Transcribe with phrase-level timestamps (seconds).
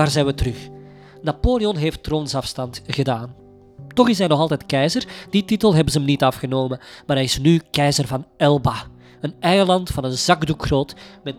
[0.00, 0.68] daar zijn we terug.
[1.22, 3.34] Napoleon heeft troonsafstand gedaan.
[3.88, 5.06] Toch is hij nog altijd keizer.
[5.30, 6.80] Die titel hebben ze hem niet afgenomen.
[7.06, 8.74] Maar hij is nu keizer van Elba.
[9.20, 11.36] Een eiland van een zakdoek groot met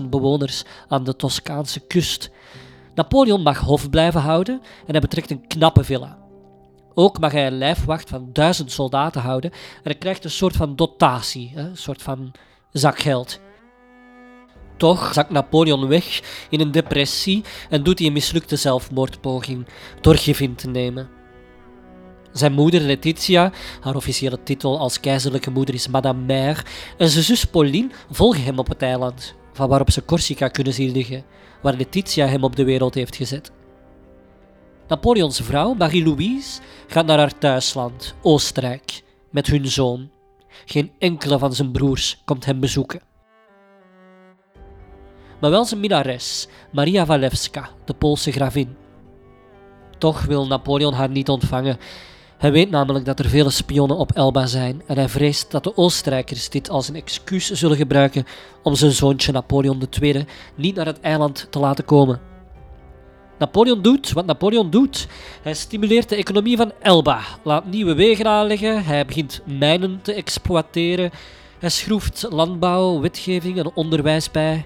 [0.00, 2.30] 12.000 bewoners aan de Toscaanse kust.
[2.94, 6.18] Napoleon mag hof blijven houden en hij betrekt een knappe villa.
[6.94, 10.76] Ook mag hij een lijfwacht van duizend soldaten houden en hij krijgt een soort van
[10.76, 12.32] dotatie, een soort van
[12.70, 13.40] zakgeld.
[14.82, 19.66] Toch zakt Napoleon weg in een depressie en doet hij een mislukte zelfmoordpoging
[20.00, 21.08] door gif te nemen.
[22.32, 26.64] Zijn moeder Letitia, haar officiële titel als keizerlijke moeder is Madame Mère,
[26.98, 30.92] en zijn zus Pauline volgen hem op het eiland, van waarop ze Corsica kunnen zien
[30.92, 31.24] liggen,
[31.60, 33.52] waar Letitia hem op de wereld heeft gezet.
[34.88, 40.10] Napoleons vrouw, Marie-Louise, gaat naar haar thuisland, Oostenrijk, met hun zoon.
[40.64, 43.11] Geen enkele van zijn broers komt hem bezoeken.
[45.42, 48.76] Maar wel zijn minnares, Maria Walewska, de Poolse gravin.
[49.98, 51.76] Toch wil Napoleon haar niet ontvangen.
[52.38, 55.76] Hij weet namelijk dat er vele spionnen op Elba zijn en hij vreest dat de
[55.76, 58.24] Oostenrijkers dit als een excuus zullen gebruiken
[58.62, 62.20] om zijn zoontje Napoleon II niet naar het eiland te laten komen.
[63.38, 65.06] Napoleon doet wat Napoleon doet.
[65.42, 71.10] Hij stimuleert de economie van Elba, laat nieuwe wegen aanleggen, hij begint mijnen te exploiteren,
[71.58, 74.64] hij schroeft landbouw, wetgeving en onderwijs bij,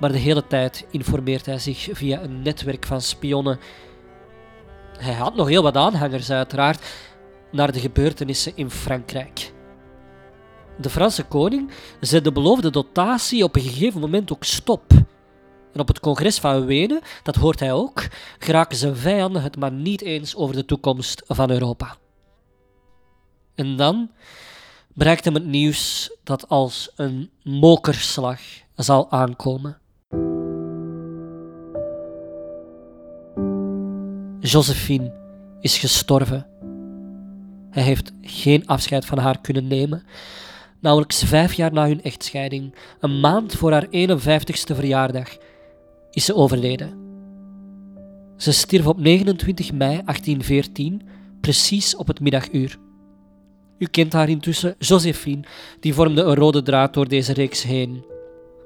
[0.00, 3.58] maar de hele tijd informeert hij zich via een netwerk van spionnen.
[4.98, 6.84] Hij had nog heel wat aanhangers, uiteraard,
[7.52, 9.52] naar de gebeurtenissen in Frankrijk.
[10.78, 11.70] De Franse koning
[12.00, 14.92] zet de beloofde dotatie op een gegeven moment ook stop.
[15.72, 18.08] En op het congres van Wenen, dat hoort hij ook,
[18.38, 21.96] geraken zijn vijanden het maar niet eens over de toekomst van Europa.
[23.54, 24.10] En dan
[24.94, 28.40] bereikt hem het nieuws dat als een mokerslag
[28.74, 29.79] zal aankomen.
[34.40, 35.12] Josephine
[35.60, 36.46] is gestorven.
[37.70, 40.02] Hij heeft geen afscheid van haar kunnen nemen.
[40.80, 45.36] Nauwelijks vijf jaar na hun echtscheiding, een maand voor haar 51ste verjaardag,
[46.10, 46.98] is ze overleden.
[48.36, 51.02] Ze stierf op 29 mei 1814,
[51.40, 52.78] precies op het middaguur.
[53.78, 55.44] U kent haar intussen, Josephine,
[55.80, 58.04] die vormde een rode draad door deze reeks heen.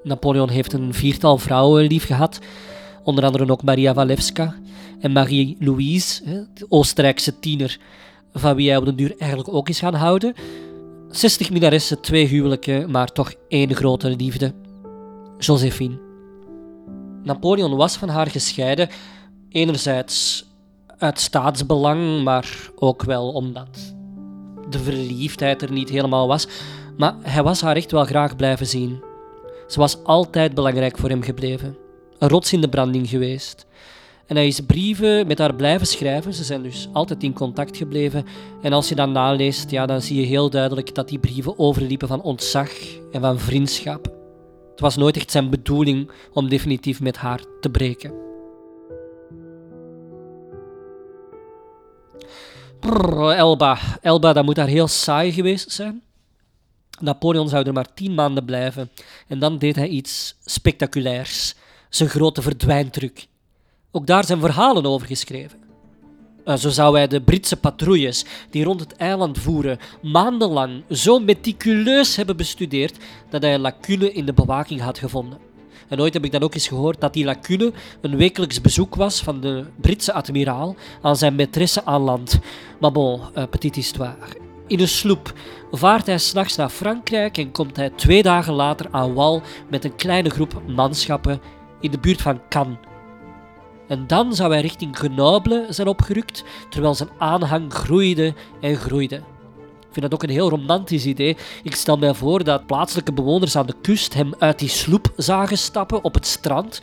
[0.02, 2.38] Napoleon heeft een viertal vrouwen lief gehad,
[3.04, 4.54] onder andere ook Maria Walewska
[5.00, 7.78] en Marie-Louise, de Oostenrijkse tiener,
[8.32, 10.34] van wie hij op de duur eigenlijk ook is gaan houden.
[11.10, 14.52] 60 minnaressen, twee huwelijken, maar toch één grote liefde.
[15.38, 15.98] Josephine.
[17.22, 18.88] Napoleon was van haar gescheiden,
[19.48, 20.44] enerzijds
[20.98, 23.94] uit staatsbelang, maar ook wel omdat
[24.70, 26.46] de verliefdheid er niet helemaal was.
[26.96, 29.02] Maar hij was haar echt wel graag blijven zien.
[29.66, 31.76] Ze was altijd belangrijk voor hem gebleven.
[32.18, 33.66] Een rots in de branding geweest.
[34.26, 36.34] En hij is brieven met haar blijven schrijven.
[36.34, 38.26] Ze zijn dus altijd in contact gebleven.
[38.62, 42.08] En als je dan naleest, ja, dan zie je heel duidelijk dat die brieven overliepen
[42.08, 42.70] van ontzag
[43.12, 44.04] en van vriendschap.
[44.70, 48.12] Het was nooit echt zijn bedoeling om definitief met haar te breken.
[53.36, 53.78] Elba.
[54.00, 56.02] Elba, dat moet daar heel saai geweest zijn.
[57.00, 58.90] Napoleon zou er maar tien maanden blijven.
[59.28, 61.54] En dan deed hij iets spectaculairs.
[61.94, 63.26] Zijn grote verdwijntruc.
[63.90, 65.58] Ook daar zijn verhalen over geschreven.
[66.44, 72.36] Zo zou hij de Britse patrouilles die rond het eiland voeren maandenlang zo meticuleus hebben
[72.36, 72.96] bestudeerd
[73.30, 75.38] dat hij een lacune in de bewaking had gevonden.
[75.88, 79.22] En ooit heb ik dan ook eens gehoord dat die lacune een wekelijks bezoek was
[79.22, 82.38] van de Britse admiraal aan zijn maîtresse aan land.
[82.80, 84.16] Maar bon, uh, petit histoire.
[84.66, 85.32] In een sloep
[85.70, 89.96] vaart hij s'nachts naar Frankrijk en komt hij twee dagen later aan wal met een
[89.96, 91.40] kleine groep manschappen
[91.80, 92.78] in de buurt van Cannes
[93.86, 99.16] en dan zou hij richting Grenoble zijn opgerukt, terwijl zijn aanhang groeide en groeide.
[99.16, 101.36] Ik vind dat ook een heel romantisch idee.
[101.62, 105.58] Ik stel mij voor dat plaatselijke bewoners aan de kust hem uit die sloep zagen
[105.58, 106.80] stappen op het strand.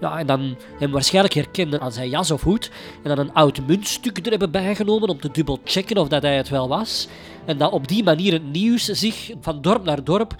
[0.00, 2.70] Ja, en dan hem waarschijnlijk herkenden aan zijn jas of hoed.
[3.02, 6.36] En dan een oud muntstuk er hebben bijgenomen om te dubbel checken of dat hij
[6.36, 7.08] het wel was.
[7.44, 10.34] En dat op die manier het nieuws zich van dorp naar dorp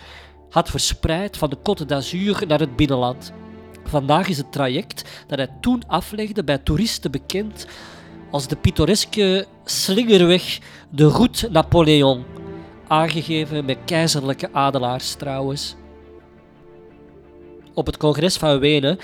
[0.51, 3.33] had verspreid van de Côte d'Azur naar het binnenland.
[3.91, 7.67] Vandaag is het traject dat hij toen aflegde bij toeristen bekend
[8.31, 10.59] als de pittoreske slingerweg
[10.91, 12.25] de Route Napoleon,
[12.89, 15.77] aangegeven met keizerlijke adelaars trouwens.
[17.81, 18.99] Op het congres van Wenen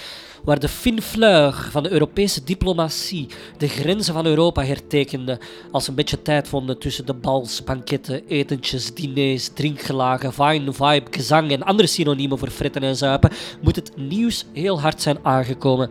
[0.44, 3.26] waar de finfleur van de Europese diplomatie
[3.58, 5.38] de grenzen van Europa hertekende
[5.70, 11.11] als ze een beetje tijd vonden tussen de bals, banketten, etentjes, diners, drinkgelagen, fine vibe,
[11.11, 13.31] gezang en andere synoniemen voor fretten en zuipen,
[13.61, 15.90] moet het nieuws heel hard zijn aangekomen.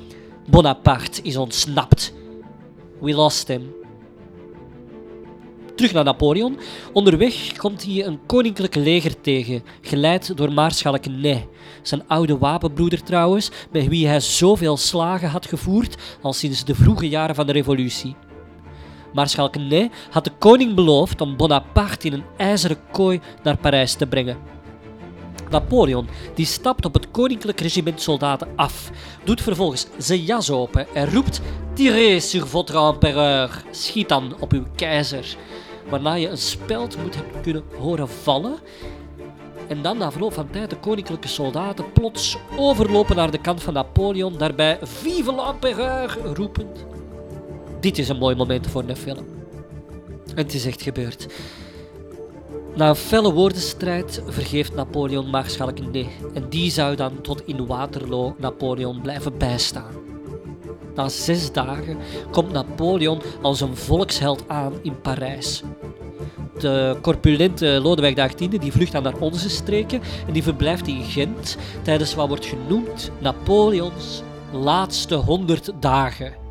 [0.49, 2.13] Bonaparte is ontsnapt.
[2.99, 3.84] We lost him.
[5.75, 6.59] Terug naar Napoleon.
[6.93, 11.47] Onderweg komt hij een koninklijk leger tegen, geleid door Maarschalk Ney,
[11.81, 17.09] zijn oude wapenbroeder trouwens, met wie hij zoveel slagen had gevoerd al sinds de vroege
[17.09, 18.15] jaren van de revolutie.
[19.13, 24.07] Maarschalk Ney had de koning beloofd om Bonaparte in een ijzeren kooi naar Parijs te
[24.07, 24.54] brengen.
[25.49, 28.91] Napoleon die stapt op het koninklijk regiment soldaten af,
[29.23, 31.41] doet vervolgens zijn jas open en roept:
[31.73, 35.35] Tirez sur votre empereur, schiet dan op uw keizer.
[35.89, 38.55] Waarna je een speld moet hebben kunnen horen vallen.
[39.67, 43.73] En dan na verloop van tijd de koninklijke soldaten plots overlopen naar de kant van
[43.73, 46.85] Napoleon, daarbij Vive l'empereur roepend.
[47.79, 49.25] Dit is een mooi moment voor een film.
[50.35, 51.27] Het is echt gebeurd.
[52.75, 58.35] Na een felle woordenstrijd vergeeft Napoleon Maarschalk nee en die zou dan tot in Waterloo
[58.37, 59.93] Napoleon blijven bijstaan.
[60.95, 61.97] Na zes dagen
[62.31, 65.63] komt Napoleon als een volksheld aan in Parijs.
[66.59, 71.57] De corpulente Lodewijk XVIII die vlucht dan naar onze streken en die verblijft in Gent
[71.81, 76.44] tijdens wat wordt genoemd Napoleons laatste honderd dagen.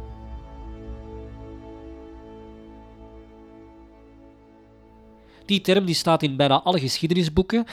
[5.44, 7.66] Die term die staat in bijna alle geschiedenisboeken.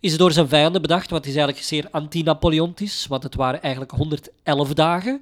[0.00, 4.74] Is door zijn vijanden bedacht, wat is eigenlijk zeer anti-Napoleontisch, want het waren eigenlijk 111
[4.74, 5.20] dagen.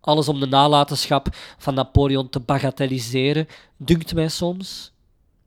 [0.00, 1.28] Alles om de nalatenschap
[1.58, 4.92] van Napoleon te bagatelliseren, dunkt mij soms.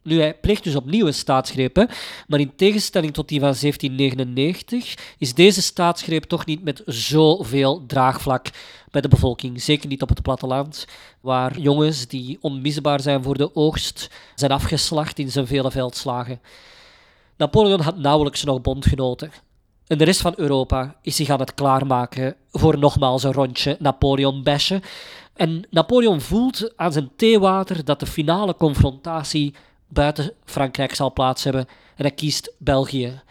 [0.08, 1.88] Nu, hij pleegt dus opnieuw een
[2.28, 8.48] maar in tegenstelling tot die van 1799 is deze staatsgreep toch niet met zoveel draagvlak
[8.92, 9.62] bij de bevolking.
[9.62, 10.86] Zeker niet op het platteland,
[11.22, 16.42] waar jongens die onmisbaar zijn voor de oogst zijn afgeslacht in zijn vele veldslagen.
[17.38, 19.32] Napoleon had nauwelijks nog bondgenoten.
[19.88, 24.82] En de rest van Europa is zich aan het klaarmaken voor nogmaals een rondje Napoleon-bashen.
[25.34, 29.54] En Napoleon voelt aan zijn theewater dat de finale confrontatie
[29.88, 33.22] buiten Frankrijk zal plaats hebben en hij kiest België.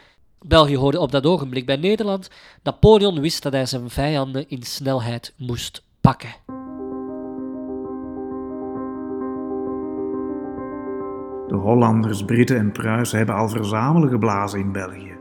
[0.40, 2.30] België hoorde op dat ogenblik bij Nederland.
[2.62, 6.34] Napoleon wist dat hij zijn vijanden in snelheid moest pakken.
[11.48, 15.16] De Hollanders, Britten en Pruisen hebben al verzamelen geblazen in België.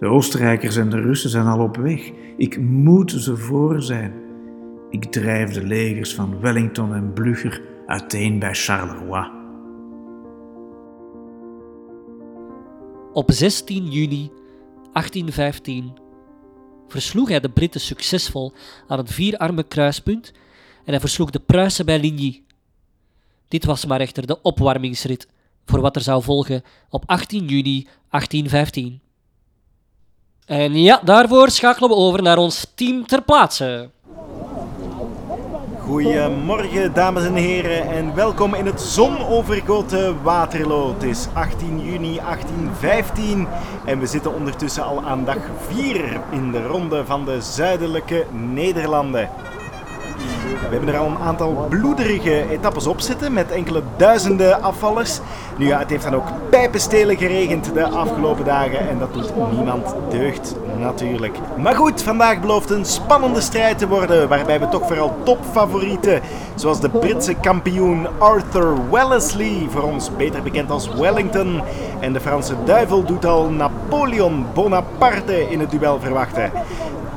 [0.00, 2.12] De Oostenrijkers en de Russen zijn al op weg.
[2.36, 4.12] Ik moet ze voor zijn.
[4.90, 9.35] Ik drijf de legers van Wellington en Blücher uiteen bij Charleroi.
[13.16, 14.30] Op 16 juni
[14.92, 15.98] 1815
[16.88, 18.52] versloeg hij de Britten succesvol
[18.86, 20.32] aan het vierarme kruispunt
[20.84, 22.42] en hij versloeg de Pruisen bij Ligny.
[23.48, 25.28] Dit was maar echter de opwarmingsrit
[25.64, 29.00] voor wat er zou volgen op 18 juni 1815.
[30.46, 33.90] En ja, daarvoor schakelen we over naar ons team ter plaatse.
[35.86, 40.92] Goedemorgen, dames en heren, en welkom in het zonovergoten Waterloo.
[40.92, 43.46] Het is 18 juni 1815
[43.84, 49.30] en we zitten ondertussen al aan dag 4 in de ronde van de zuidelijke Nederlanden.
[50.46, 55.20] We hebben er al een aantal bloederige etappes op zitten met enkele duizenden afvallers.
[55.56, 60.54] Nu het heeft dan ook pijpenstelen geregend de afgelopen dagen en dat doet niemand deugd
[60.78, 61.38] natuurlijk.
[61.56, 66.20] Maar goed, vandaag belooft een spannende strijd te worden waarbij we toch vooral topfavorieten
[66.54, 71.62] zoals de Britse kampioen Arthur Wellesley, voor ons beter bekend als Wellington,
[72.00, 76.50] en de Franse duivel doet al Napoleon Bonaparte in het duel verwachten.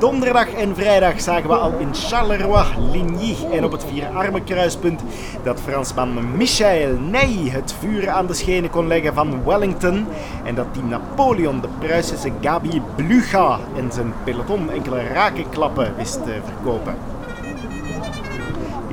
[0.00, 5.02] Donderdag en vrijdag zagen we al in Charleroi, Ligny en op het Vierarme kruispunt
[5.42, 10.06] dat Fransman Michel Ney het vuur aan de schenen kon leggen van Wellington
[10.44, 16.38] en dat die Napoleon de Pruisische Gabi Blucha en zijn peloton enkele rakenklappen wist te
[16.44, 16.94] verkopen.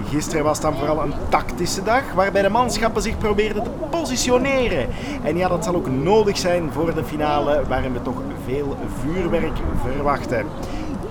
[0.10, 4.88] Gisteren was dan vooral een tactische dag waarbij de manschappen zich probeerden te positioneren.
[5.24, 9.58] En ja, dat zal ook nodig zijn voor de finale waarin we toch veel vuurwerk
[9.84, 10.46] verwachten.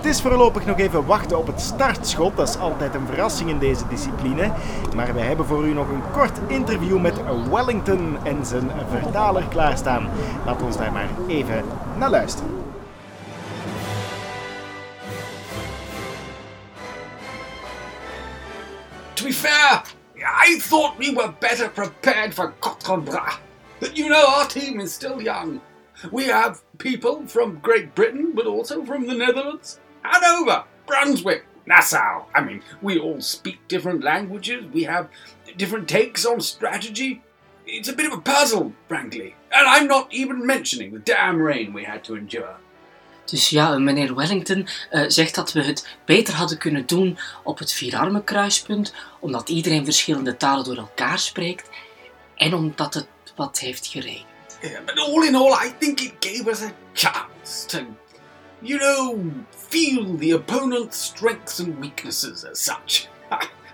[0.07, 2.37] Is voorlopig nog even wachten op het startschot.
[2.37, 4.53] Dat is altijd een verrassing in deze discipline.
[4.95, 7.15] Maar we hebben voor u nog een kort interview met
[7.51, 10.11] Wellington en zijn vertaler klaarstaan.
[10.45, 11.65] Laat ons daar maar even
[11.99, 12.51] naar luisteren.
[19.15, 19.83] To be fair,
[20.49, 23.39] I thought we were better prepared for Quatre Bras.
[23.79, 25.61] But you know, our team is still young.
[26.13, 29.79] We have people from Great Britain, but also from the Netherlands,
[30.11, 32.25] Hanover, Brunswick, Nassau.
[32.35, 35.09] I mean, we all speak different languages, we have
[35.57, 37.21] different takes on strategy.
[37.67, 39.35] It's a bit of a puzzle, frankly.
[39.51, 42.57] And I'm not even mentioning the damn rain we had to endure.
[43.25, 47.73] Dus ja, meneer Wellington eh, zegt dat we het beter hadden kunnen doen op het
[47.73, 51.71] vierarmenkruispunt, omdat iedereen verschillende talen door elkaar spreekt
[52.37, 54.25] en omdat het wat heeft geregend.
[54.61, 57.79] Yeah, but all in all, I think it gave us a chance to,
[58.61, 59.19] you know,
[59.69, 63.09] feel the opponent's strengths and weaknesses as such.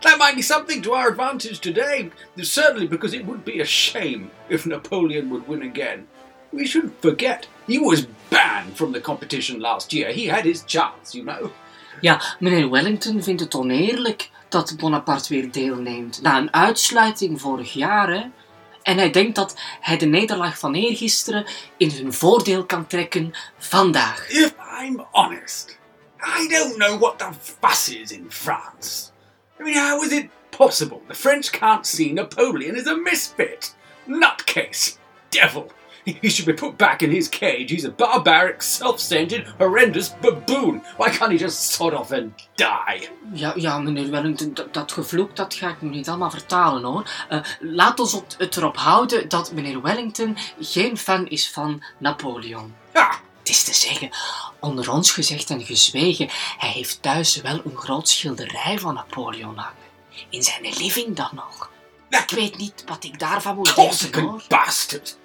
[0.02, 2.10] that might be something to our advantage today,
[2.42, 6.06] certainly because it would be a shame if Napoleon would win again.
[6.52, 10.12] We shouldn't forget, he was banned from the competition last year.
[10.12, 11.52] He had his chance, you know.
[12.00, 16.22] Ja, meneer Wellington vindt het oneerlijk dat Bonaparte weer deelneemt.
[16.22, 18.22] Na een uitsluiting vorig jaar, hè.
[18.82, 21.44] En hij denkt dat hij de nederlaag van eergisteren
[21.76, 24.30] in hun voordeel kan trekken vandaag.
[24.30, 25.78] If I'm honest,
[26.22, 29.12] I don't know what the fuss is in France.
[29.58, 33.74] I mean, how is it possible the French can't see Napoleon as a misfit?
[34.06, 34.98] Nutcase!
[35.30, 35.70] Devil!
[36.04, 37.70] He should be put back in his cage.
[37.70, 40.82] He's a barbaric, self-centered, horrendous baboon.
[40.96, 43.08] Why can't he just sod off and die?
[43.32, 47.08] Ja, ja meneer Wellington, dat, dat gevloek dat ga ik nu niet allemaal vertalen hoor.
[47.30, 52.74] Uh, laat ons het erop houden dat meneer Wellington geen fan is van Napoleon.
[52.92, 54.10] Ah, Het is te zeggen,
[54.60, 59.90] onder ons gezegd en gezwegen, hij heeft thuis wel een groot schilderij van Napoleon hangen.
[60.30, 61.70] In zijn living dan nog.
[62.08, 64.42] Ik weet niet wat ik daarvan moet denken hoor.
[64.48, 65.18] bastard!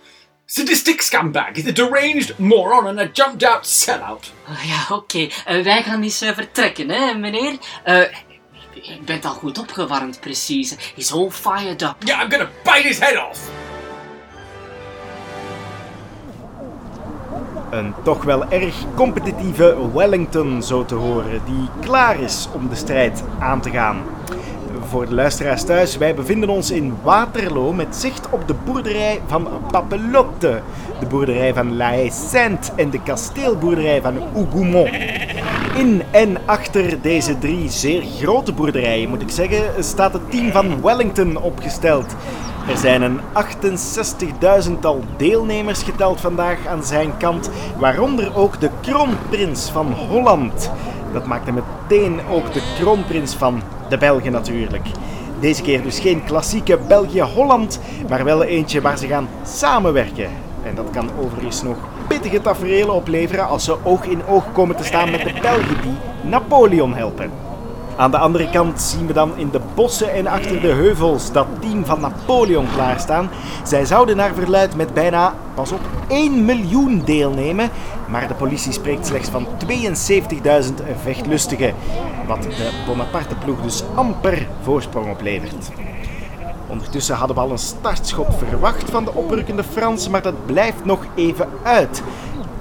[0.45, 1.57] Sadistic scumbag!
[1.67, 4.31] A deranged moron and a jumped-out sellout.
[4.47, 5.27] Ah, Ja, oké.
[5.45, 7.57] Eh, wij gaan eens eh, vertrekken, hè, meneer?
[7.83, 8.01] Eh,
[8.73, 10.75] ik ben al goed opgewarmd, precies.
[10.95, 11.95] He's all fired up.
[11.99, 13.39] Yeah, I'm gonna bite his head off!
[17.69, 23.23] Een toch wel erg competitieve Wellington, zo te horen, die klaar is om de strijd
[23.39, 23.97] aan te gaan.
[24.87, 29.47] Voor de luisteraars thuis, wij bevinden ons in Waterloo met zicht op de boerderij van
[29.71, 30.61] Papelotte,
[30.99, 34.95] de boerderij van La Haye-Sainte en de kasteelboerderij van Hougoumont.
[35.75, 40.81] In en achter deze drie zeer grote boerderijen, moet ik zeggen, staat het team van
[40.81, 42.15] Wellington opgesteld.
[42.67, 43.19] Er zijn een
[44.69, 50.71] 68.000-tal deelnemers geteld vandaag aan zijn kant, waaronder ook de kroonprins van Holland.
[51.13, 54.87] Dat maakt hem meteen ook de kroonprins van de Belgen natuurlijk.
[55.39, 60.29] Deze keer dus geen klassieke België-Holland, maar wel eentje waar ze gaan samenwerken.
[60.63, 64.83] En dat kan overigens nog pittige tafereelen opleveren als ze oog in oog komen te
[64.83, 67.46] staan met de Belgen die Napoleon helpen.
[67.97, 71.47] Aan de andere kant zien we dan in de bossen en achter de heuvels dat
[71.59, 73.29] team van Napoleon klaarstaan.
[73.63, 77.69] Zij zouden naar verluid met bijna, pas op, 1 miljoen deelnemen.
[78.07, 81.73] Maar de politie spreekt slechts van 72.000 vechtlustigen.
[82.27, 85.69] Wat de Bonaparte-ploeg dus amper voorsprong oplevert.
[86.67, 91.05] Ondertussen hadden we al een startschot verwacht van de oprukkende Fransen, maar dat blijft nog
[91.15, 92.03] even uit.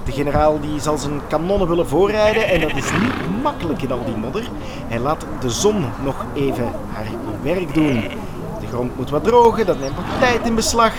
[0.07, 4.05] De generaal die zal zijn kanonnen willen voorrijden en dat is niet makkelijk in al
[4.05, 4.49] die modder.
[4.87, 7.05] Hij laat de zon nog even haar
[7.41, 8.03] werk doen.
[8.59, 10.93] De grond moet wat drogen, dat neemt wat tijd in beslag.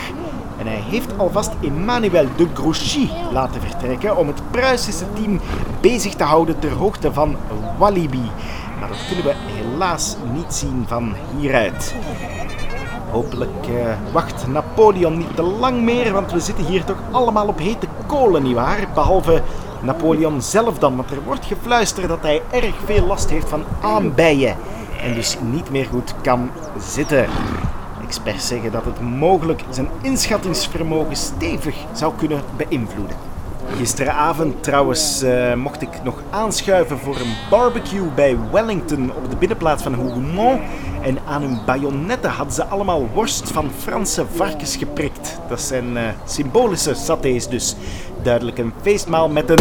[0.58, 5.40] En hij heeft alvast Emmanuel de Grouchy laten vertrekken om het Pruisische team
[5.80, 7.36] bezig te houden ter hoogte van
[7.78, 8.30] Walibi.
[8.80, 11.94] Maar dat kunnen we helaas niet zien van hieruit.
[13.10, 17.58] Hopelijk eh, wacht Napoleon niet te lang meer, want we zitten hier toch allemaal op
[17.58, 18.88] hete kolen, nietwaar?
[18.94, 19.42] Behalve
[19.80, 24.56] Napoleon zelf dan, want er wordt gefluisterd dat hij erg veel last heeft van aanbijen
[25.02, 27.26] en dus niet meer goed kan zitten.
[28.04, 33.27] Experts zeggen dat het mogelijk zijn inschattingsvermogen stevig zou kunnen beïnvloeden.
[33.76, 39.82] Gisteravond trouwens eh, mocht ik nog aanschuiven voor een barbecue bij Wellington op de binnenplaats
[39.82, 40.60] van Hougoumont.
[41.02, 45.38] En aan hun bajonetten hadden ze allemaal worst van Franse varkens geprikt.
[45.48, 47.76] Dat zijn eh, symbolische satés dus.
[48.22, 49.58] Duidelijk een feestmaal met een...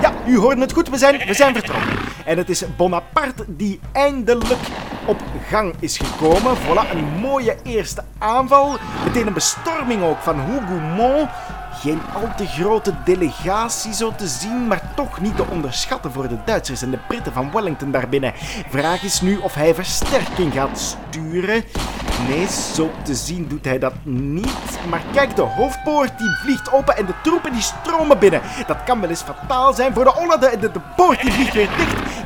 [0.00, 1.98] Ja, u hoorde het goed, we zijn, we zijn vertrokken.
[2.24, 4.60] En het is Bonaparte die eindelijk
[5.06, 6.56] op gang is gekomen.
[6.56, 8.76] Voilà, een mooie eerste aanval.
[9.04, 11.28] Meteen een bestorming ook van Hougoumont.
[11.80, 16.38] Geen al te grote delegatie zo te zien, maar toch niet te onderschatten voor de
[16.44, 18.32] Duitsers en de Britten van Wellington daarbinnen.
[18.68, 21.64] Vraag is nu of hij versterking gaat sturen.
[22.28, 24.78] Nee, zo te zien doet hij dat niet.
[24.88, 28.40] Maar kijk, de hoofdpoort die vliegt open en de troepen die stromen binnen.
[28.66, 30.60] Dat kan wel eens fataal zijn voor de Hollanders.
[30.60, 31.72] De, de poort die vliegt dicht.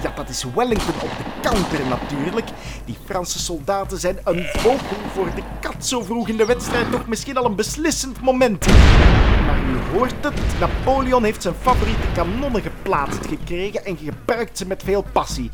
[0.02, 2.48] Ja, dat is Wellington op de counter natuurlijk.
[2.84, 6.90] Die Franse soldaten zijn een vogel voor de kat zo vroeg in de wedstrijd.
[6.90, 8.66] Toch misschien al een beslissend moment.
[9.46, 14.82] Maar u hoort het, Napoleon heeft zijn favoriete kanonnen geplaatst gekregen en gebruikt ze met
[14.84, 15.50] veel passie.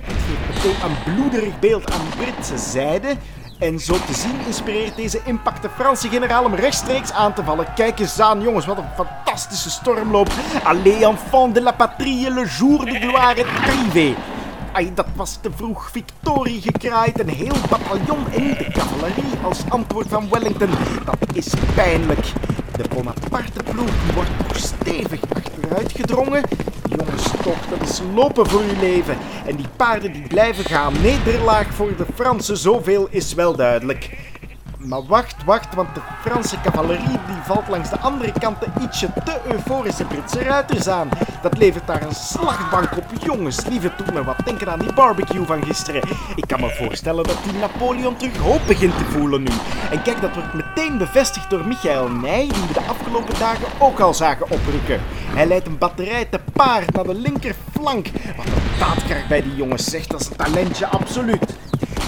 [0.00, 3.16] Het geeft meteen een bloederig beeld aan Britse zijde.
[3.64, 7.66] En zo te zien inspireert deze impact de Franse generaal om rechtstreeks aan te vallen.
[7.74, 10.32] Kijk eens aan, jongens, wat een fantastische stormloop.
[10.64, 14.14] Allez, enfants de la patrie, le jour de gloire arrivé.
[14.72, 15.90] Ai, dat was te vroeg.
[15.90, 20.70] Victorie gekraaid, een heel bataljon in de cavalerie als antwoord van Wellington.
[21.04, 22.26] Dat is pijnlijk.
[22.76, 26.42] De Bonaparte-ploeg die wordt nog stevig achteruit gedrongen.
[27.22, 29.16] Toch, dat is lopen voor uw leven.
[29.46, 30.92] En die paarden die blijven gaan.
[31.02, 34.10] Nederlaag voor de Fransen, zoveel is wel duidelijk.
[34.84, 39.08] Maar wacht, wacht, want de Franse cavalerie die valt langs de andere kant de ietsje
[39.24, 41.08] te euforische Britse ruiters aan.
[41.42, 43.04] Dat levert daar een slagbank op.
[43.22, 46.02] Jongens, lieve doet me wat denken aan die barbecue van gisteren.
[46.34, 49.50] Ik kan me voorstellen dat die Napoleon terug hoop begint te voelen nu.
[49.90, 54.00] En kijk, dat wordt meteen bevestigd door Michael Nij, die we de afgelopen dagen ook
[54.00, 55.00] al zagen oprukken.
[55.34, 58.06] Hij leidt een batterij te paard naar de linkerflank.
[58.36, 61.56] Wat een daadkracht bij die jongens zegt, dat is een talentje absoluut.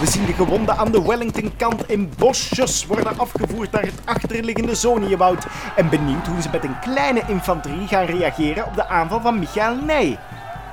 [0.01, 5.47] We zien de gewonden aan de Wellington-kant in bosjes worden afgevoerd naar het achterliggende Zoniewoud.
[5.77, 9.77] En benieuwd hoe ze met een kleine infanterie gaan reageren op de aanval van Michael
[9.77, 10.19] Ney.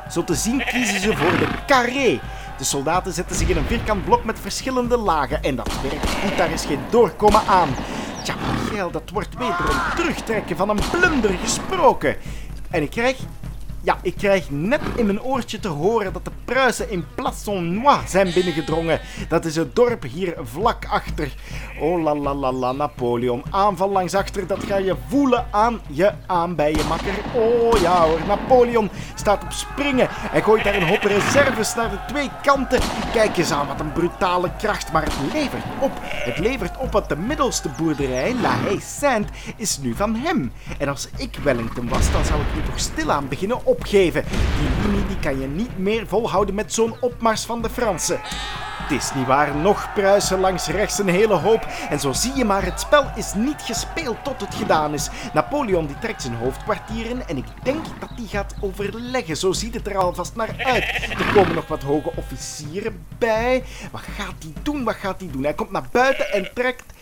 [0.09, 2.19] Zo te zien kiezen ze voor de carré.
[2.57, 6.37] De soldaten zetten zich in een vierkant blok met verschillende lagen en dat werkt goed,
[6.37, 7.69] daar is geen doorkomen aan.
[8.23, 12.15] Tja, Michael, dat wordt wederom terugtrekken van een blunder gesproken.
[12.69, 13.17] En ik krijg
[13.83, 18.33] ja, ik krijg net in mijn oortje te horen dat de Pruisen in Plassonnois zijn
[18.33, 18.99] binnengedrongen.
[19.27, 21.33] Dat is het dorp hier vlak achter.
[21.79, 23.43] Oh la la la la, Napoleon.
[23.49, 27.13] Aanval langs achter, dat ga je voelen aan je aan je makker.
[27.33, 30.07] Oh ja hoor, Napoleon staat op springen.
[30.09, 32.79] Hij gooit daar een hoop reserves naar de twee kanten.
[33.13, 34.91] Kijk eens aan, wat een brutale kracht.
[34.91, 35.91] Maar het levert op.
[36.01, 40.51] Het levert op dat de middelste boerderij, La Haye Sainte, is nu van hem.
[40.77, 44.23] En als ik Wellington was, dan zou ik nu toch stilaan beginnen opgeven.
[44.59, 48.19] Die linie die kan je niet meer volhouden met zo'n opmars van de Fransen.
[48.83, 51.67] Het is niet waar, nog Pruisen langs rechts een hele hoop.
[51.89, 55.09] En zo zie je maar, het spel is niet gespeeld tot het gedaan is.
[55.33, 59.37] Napoleon die trekt zijn hoofdkwartier in en ik denk dat die gaat overleggen.
[59.37, 60.83] Zo ziet het er alvast naar uit.
[61.09, 63.63] Er komen nog wat hoge officieren bij.
[63.91, 64.83] Wat gaat hij doen?
[64.83, 65.43] Wat gaat hij doen?
[65.43, 66.92] Hij komt naar buiten en trekt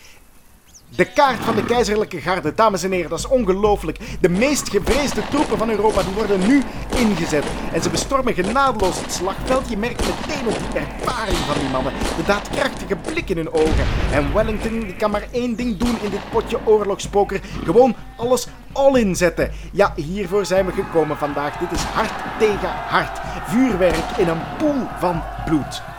[0.96, 3.98] de kaart van de keizerlijke garde, dames en heren, dat is ongelooflijk.
[4.20, 6.62] De meest gevreesde troepen van Europa die worden nu
[6.96, 7.44] ingezet.
[7.72, 9.70] En ze bestormen genadeloos het slagveld.
[9.70, 11.92] Je merkt meteen op die ervaring van die mannen.
[12.16, 13.86] De daadkrachtige blik in hun ogen.
[14.12, 17.40] En Wellington die kan maar één ding doen in dit potje oorlogspoker.
[17.64, 19.50] Gewoon alles all inzetten.
[19.72, 21.56] Ja, hiervoor zijn we gekomen vandaag.
[21.58, 23.20] Dit is hart tegen hart.
[23.46, 25.91] Vuurwerk in een poel van bloed.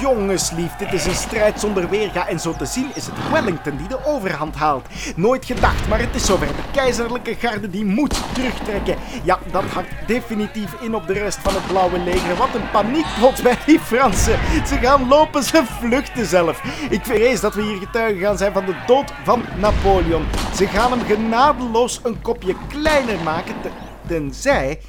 [0.00, 3.88] Jongenslief, dit is een strijd zonder weerga en zo te zien is het Wellington die
[3.88, 4.86] de overhand haalt.
[5.16, 6.46] Nooit gedacht, maar het is zover.
[6.46, 8.96] De keizerlijke garde die moet terugtrekken.
[9.22, 12.36] Ja, dat hakt definitief in op de rest van het blauwe leger.
[12.36, 14.38] Wat een paniekplot bij die Fransen.
[14.66, 16.62] Ze gaan lopen, ze vluchten zelf.
[16.90, 20.24] Ik vrees dat we hier getuigen gaan zijn van de dood van Napoleon.
[20.54, 23.70] Ze gaan hem genadeloos een kopje kleiner maken, te-
[24.06, 24.80] tenzij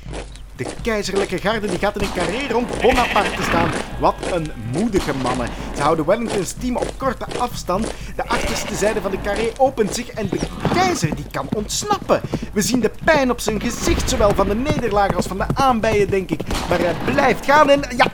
[0.64, 3.70] de keizerlijke garde die gaat in een carré rond Bonaparte staan.
[4.00, 5.48] Wat een moedige mannen.
[5.76, 7.88] Ze houden Wellingtons team op korte afstand.
[8.16, 10.40] De achterste zijde van de carré opent zich en de
[10.74, 12.22] keizer die kan ontsnappen.
[12.54, 16.10] We zien de pijn op zijn gezicht, zowel van de nederlaag als van de aanbijen,
[16.10, 16.42] denk ik.
[16.70, 18.08] Maar hij blijft gaan en ja,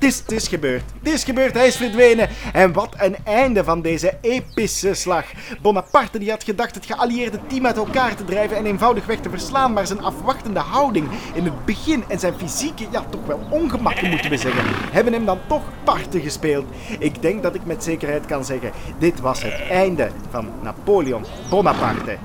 [0.00, 0.82] het is, gebeurd.
[1.02, 2.28] Het is gebeurd, hij is verdwenen.
[2.52, 5.24] En wat een einde van deze epische slag.
[5.62, 9.72] Bonaparte die had gedacht het geallieerde team uit elkaar te drijven en eenvoudigweg te verslaan,
[9.72, 14.30] maar zijn afwachtende houding in het begin en zijn fysieke, ja toch wel ongemakken moeten
[14.30, 16.66] we zeggen, hebben hem dan toch parten gespeeld.
[16.98, 22.16] Ik denk dat ik met zekerheid kan zeggen, dit was het einde van Napoleon Bonaparte.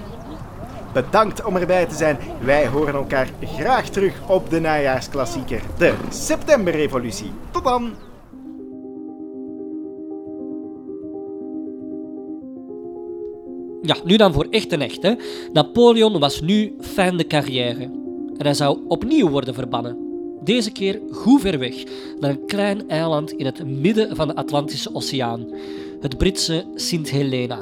[0.95, 2.17] Bedankt om erbij te zijn.
[2.41, 7.31] Wij horen elkaar graag terug op de najaarsklassieker, de Septemberrevolutie.
[7.51, 7.93] Tot dan!
[13.81, 15.03] Ja, nu dan voor echt en echt.
[15.03, 15.13] Hè.
[15.53, 17.83] Napoleon was nu fin de carrière.
[18.37, 19.97] En hij zou opnieuw worden verbannen.
[20.43, 21.83] Deze keer goed ver weg,
[22.19, 25.47] naar een klein eiland in het midden van de Atlantische Oceaan.
[25.99, 27.59] Het Britse Sint Helena.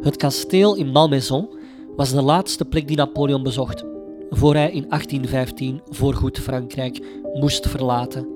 [0.00, 1.56] Het kasteel in Malmaison
[1.98, 3.84] was de laatste plek die Napoleon bezocht,
[4.30, 7.00] voor hij in 1815 voorgoed Frankrijk
[7.34, 8.26] moest verlaten.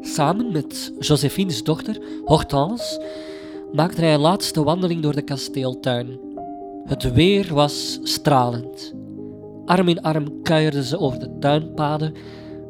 [0.00, 3.02] Samen met Josephine's dochter, Hortense,
[3.72, 6.18] maakte hij een laatste wandeling door de kasteeltuin.
[6.84, 8.94] Het weer was stralend.
[9.64, 12.14] Arm in arm kuierden ze over de tuinpaden.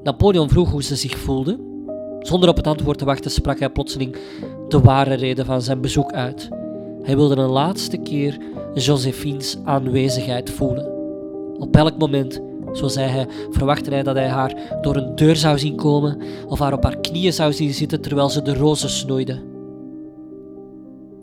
[0.02, 1.58] Napoleon vroeg hoe ze zich voelde.
[2.20, 4.16] Zonder op het antwoord te wachten sprak hij plotseling
[4.68, 6.48] de ware reden van zijn bezoek uit.
[7.02, 8.38] Hij wilde een laatste keer
[8.82, 10.94] Josephine's aanwezigheid voelen.
[11.58, 12.40] Op elk moment,
[12.72, 16.58] zo zei hij, verwachtte hij dat hij haar door een deur zou zien komen of
[16.58, 19.42] haar op haar knieën zou zien zitten terwijl ze de rozen snoeide.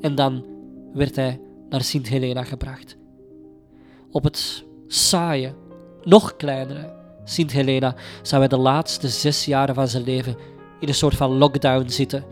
[0.01, 0.45] En dan
[0.93, 1.39] werd hij
[1.69, 2.97] naar Sint Helena gebracht.
[4.11, 5.53] Op het saaie,
[6.03, 10.35] nog kleinere Sint Helena zou hij de laatste zes jaren van zijn leven
[10.79, 12.23] in een soort van lockdown zitten,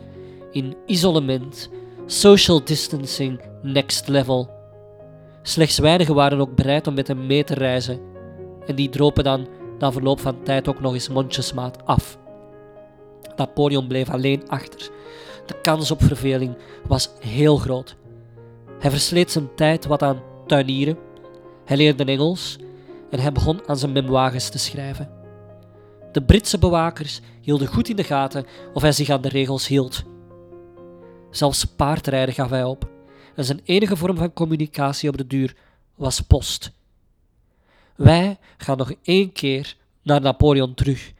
[0.50, 1.70] in isolement,
[2.06, 4.51] social distancing, next level.
[5.42, 8.00] Slechts weinigen waren ook bereid om met hem mee te reizen,
[8.66, 12.18] en die dropen dan na verloop van tijd ook nog eens mondjesmaat af.
[13.36, 14.90] Napoleon bleef alleen achter.
[15.46, 17.96] De kans op verveling was heel groot.
[18.78, 20.98] Hij versleet zijn tijd wat aan tuinieren,
[21.64, 22.58] hij leerde Engels
[23.10, 25.10] en hij begon aan zijn memoires te schrijven.
[26.12, 30.02] De Britse bewakers hielden goed in de gaten of hij zich aan de regels hield.
[31.30, 32.91] Zelfs paardrijden gaf hij op
[33.34, 35.56] en zijn enige vorm van communicatie op de duur
[35.94, 36.72] was post.
[37.96, 41.12] Wij gaan nog één keer naar Napoleon terug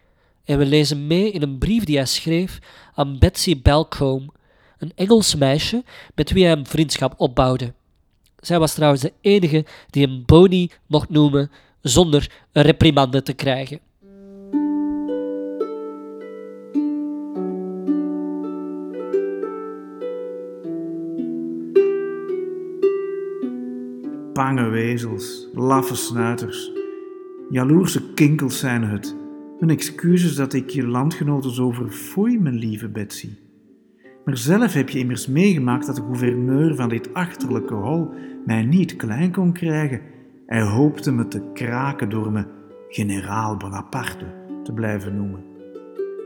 [0.44, 2.58] en we lezen mee in een brief die hij schreef
[2.94, 4.32] aan Betsy Balcombe,
[4.78, 7.74] een Engels meisje met wie hij een vriendschap opbouwde.
[8.40, 13.80] Zij was trouwens de enige die hem Boney mocht noemen zonder een reprimande te krijgen.
[24.32, 26.72] Bange wezels, laffe snuiters.
[27.50, 29.16] Jaloerse kinkels zijn het.
[29.58, 33.28] Mijn excuses dat ik je landgenoten zo verfoei, mijn lieve Betsy.
[34.24, 38.10] Maar zelf heb je immers meegemaakt dat de gouverneur van dit achterlijke hol
[38.46, 40.00] mij niet klein kon krijgen.
[40.46, 42.44] Hij hoopte me te kraken door me
[42.88, 44.26] generaal Bonaparte
[44.62, 45.44] te blijven noemen.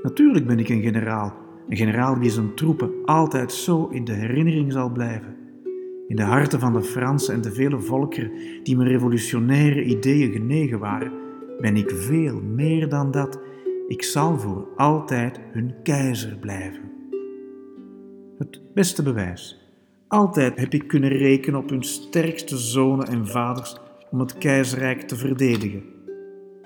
[0.03, 1.35] Natuurlijk ben ik een generaal,
[1.69, 5.36] een generaal die zijn troepen altijd zo in de herinnering zal blijven.
[6.09, 8.31] In de harten van de Fransen en de vele volkeren
[8.63, 11.13] die mijn revolutionaire ideeën genegen waren,
[11.61, 13.41] ben ik veel meer dan dat.
[13.89, 16.83] Ik zal voor altijd hun keizer blijven.
[18.39, 19.65] Het beste bewijs.
[20.09, 23.77] Altijd heb ik kunnen rekenen op hun sterkste zonen en vaders
[24.11, 25.83] om het keizerrijk te verdedigen.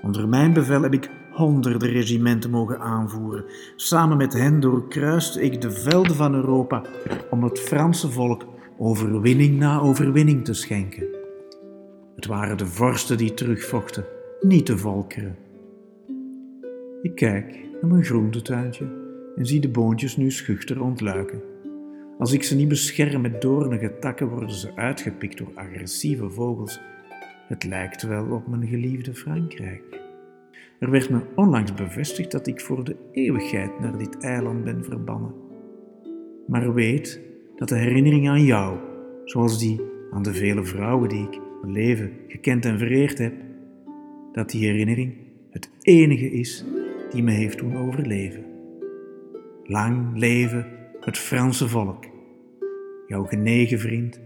[0.02, 3.44] Onder mijn bevel heb ik honderden regimenten mogen aanvoeren.
[3.76, 6.82] Samen met hen doorkruiste ik de velden van Europa
[7.30, 8.44] om het Franse volk
[8.82, 11.06] overwinning na overwinning te schenken.
[12.16, 14.04] Het waren de vorsten die terugvochten,
[14.40, 15.36] niet de volkeren.
[17.02, 18.84] Ik kijk naar mijn groentetuintje
[19.36, 21.42] en zie de boontjes nu schuchter ontluiken.
[22.18, 26.80] Als ik ze niet bescherm met doornige takken, worden ze uitgepikt door agressieve vogels.
[27.48, 30.00] Het lijkt wel op mijn geliefde Frankrijk.
[30.78, 35.34] Er werd me onlangs bevestigd dat ik voor de eeuwigheid naar dit eiland ben verbannen.
[36.46, 37.29] Maar weet
[37.60, 38.78] dat de herinnering aan jou,
[39.24, 43.34] zoals die aan de vele vrouwen die ik mijn leven gekend en vereerd heb,
[44.32, 45.14] dat die herinnering
[45.50, 46.64] het enige is
[47.10, 48.44] die me heeft doen overleven.
[49.64, 50.66] Lang leven
[51.00, 52.04] het Franse volk.
[53.06, 54.20] Jouw genegen vriend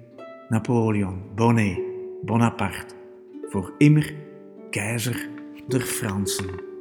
[0.49, 1.79] Napoleon Bonnet
[2.25, 2.95] Bonaparte,
[3.49, 4.15] voor immer
[4.71, 5.29] keizer
[5.69, 6.74] der Fransen.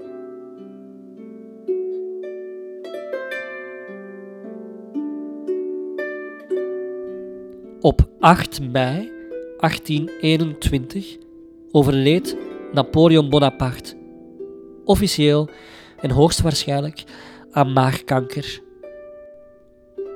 [7.83, 9.11] Op 8 mei
[9.57, 11.17] 1821
[11.71, 12.37] overleed
[12.73, 13.95] Napoleon Bonaparte,
[14.85, 15.49] officieel
[15.99, 17.03] en hoogstwaarschijnlijk
[17.51, 18.61] aan maagkanker.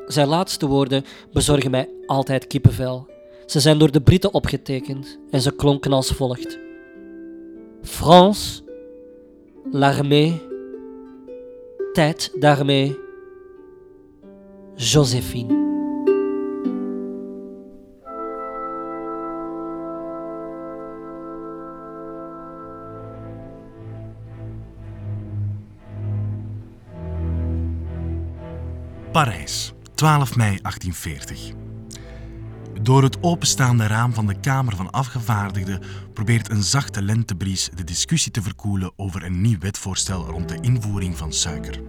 [0.06, 1.04] Zijn laatste woorden
[1.34, 3.10] bezorgen mij altijd kippenvel.
[3.46, 6.60] Ze zijn door de Britten opgetekend en ze klonken als volgt:
[7.82, 8.62] France,
[9.72, 10.42] l'armée,
[11.94, 12.98] tête d'armée,
[14.76, 15.57] Joséphine.
[29.18, 31.52] Parijs, 12 mei 1840.
[32.82, 35.82] Door het openstaande raam van de Kamer van Afgevaardigden
[36.14, 41.18] probeert een zachte lentebries de discussie te verkoelen over een nieuw wetvoorstel rond de invoering
[41.18, 41.82] van suiker.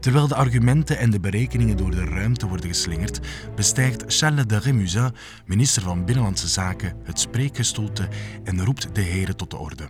[0.00, 3.20] Terwijl de argumenten en de berekeningen door de ruimte worden geslingerd,
[3.54, 8.08] bestijgt Charles de Rémusat, minister van Binnenlandse Zaken, het spreekgestoelte
[8.44, 9.88] en roept de heren tot de orde.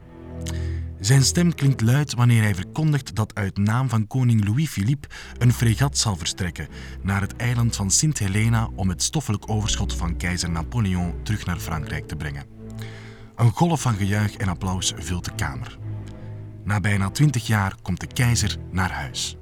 [1.00, 5.08] Zijn stem klinkt luid wanneer hij verkondigt dat uit naam van koning Louis-Philippe
[5.38, 6.68] een fregat zal verstrekken
[7.02, 11.58] naar het eiland van Sint Helena om het stoffelijk overschot van keizer Napoleon terug naar
[11.58, 12.46] Frankrijk te brengen.
[13.37, 15.78] Een golf van gejuich en applaus vult de kamer.
[16.64, 19.37] Na bijna twintig jaar komt de keizer naar huis.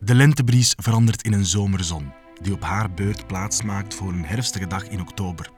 [0.00, 4.88] De lentebries verandert in een zomerzon, die op haar beurt plaatsmaakt voor een herfstige dag
[4.88, 5.50] in oktober.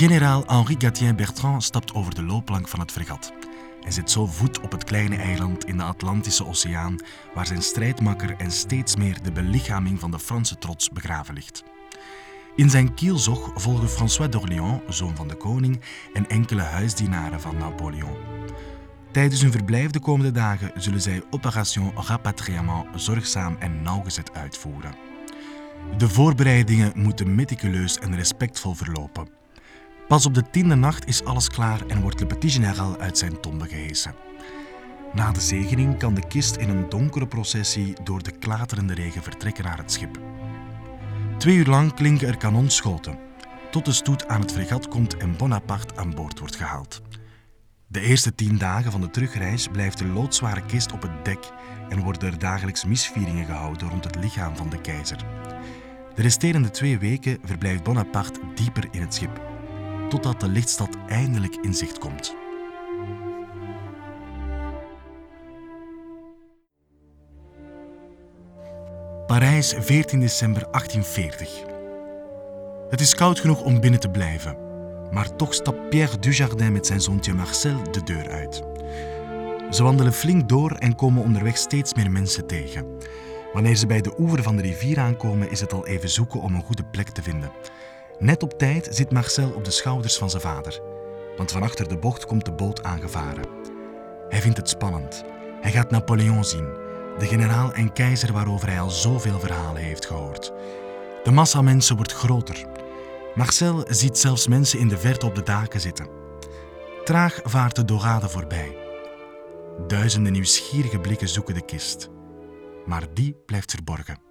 [0.00, 3.32] Generaal Henri Gatien Bertrand stapt over de loopplank van het fregat.
[3.82, 6.96] en zet zo voet op het kleine eiland in de Atlantische Oceaan,
[7.34, 11.64] waar zijn strijdmakker en steeds meer de belichaming van de Franse trots begraven ligt.
[12.56, 15.80] In zijn kielzog volgen François d'Orléans, zoon van de koning,
[16.12, 18.16] en enkele huisdienaren van Napoleon.
[19.10, 24.94] Tijdens hun verblijf de komende dagen zullen zij Opération Rapatriement zorgzaam en nauwgezet uitvoeren.
[25.96, 29.39] De voorbereidingen moeten meticuleus en respectvol verlopen.
[30.10, 33.40] Pas op de tiende nacht is alles klaar en wordt Le Petit Général uit zijn
[33.40, 34.14] tombe gehesen.
[35.12, 39.64] Na de zegening kan de kist in een donkere processie door de klaterende regen vertrekken
[39.64, 40.18] naar het schip.
[41.38, 43.18] Twee uur lang klinken er kanonschoten,
[43.70, 47.02] tot de stoet aan het fregat komt en Bonaparte aan boord wordt gehaald.
[47.86, 51.52] De eerste tien dagen van de terugreis blijft de loodzware kist op het dek
[51.88, 55.18] en worden er dagelijks misvieringen gehouden rond het lichaam van de keizer.
[56.14, 59.50] De resterende twee weken verblijft Bonaparte dieper in het schip,
[60.10, 62.34] totdat de lichtstad eindelijk in zicht komt.
[69.26, 71.62] Parijs, 14 december 1840.
[72.88, 74.56] Het is koud genoeg om binnen te blijven,
[75.10, 78.62] maar toch stapt Pierre Dujardin met zijn zoontje Marcel de deur uit.
[79.70, 82.86] Ze wandelen flink door en komen onderweg steeds meer mensen tegen.
[83.52, 86.54] Wanneer ze bij de oever van de rivier aankomen, is het al even zoeken om
[86.54, 87.50] een goede plek te vinden.
[88.20, 90.80] Net op tijd zit Marcel op de schouders van zijn vader,
[91.36, 93.44] want van achter de bocht komt de boot aangevaren.
[94.28, 95.24] Hij vindt het spannend.
[95.60, 96.68] Hij gaat Napoleon zien,
[97.18, 100.52] de generaal en keizer waarover hij al zoveel verhalen heeft gehoord.
[101.22, 102.66] De massa mensen wordt groter.
[103.34, 106.08] Marcel ziet zelfs mensen in de verte op de daken zitten.
[107.04, 108.76] Traag vaart de dorade voorbij.
[109.86, 112.10] Duizenden nieuwsgierige blikken zoeken de kist,
[112.86, 114.29] maar die blijft verborgen.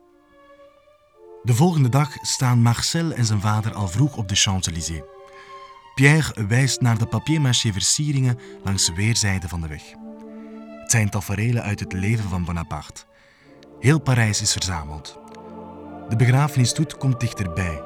[1.43, 5.04] De volgende dag staan Marcel en zijn vader al vroeg op de Champs-Élysées.
[5.95, 9.84] Pierre wijst naar de papier-mâché versieringen langs weerszijden van de weg.
[10.82, 13.02] Het zijn taferelen uit het leven van Bonaparte.
[13.80, 15.19] Heel Parijs is verzameld.
[16.10, 17.84] De begrafenisstoet komt dichterbij.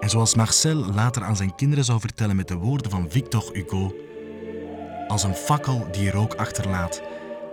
[0.00, 3.94] En zoals Marcel later aan zijn kinderen zou vertellen met de woorden van Victor Hugo:
[5.08, 7.02] Als een fakkel die rook achterlaat,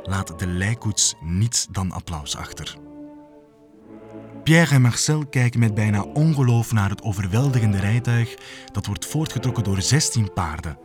[0.04, 2.78] laat de lijkkoets niets dan applaus achter.
[4.44, 8.36] Pierre en Marcel kijken met bijna ongeloof naar het overweldigende rijtuig
[8.72, 10.78] dat wordt voortgetrokken door 16 paarden.